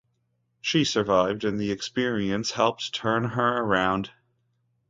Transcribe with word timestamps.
She 0.61 0.83
survived 0.83 1.43
and 1.43 1.59
the 1.59 1.69
experience 1.69 2.49
helped 2.49 2.91
turn 2.91 3.23
her 3.23 3.57
around. 3.59 4.09